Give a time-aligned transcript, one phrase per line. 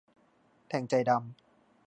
[0.67, 1.21] แทงใจดำ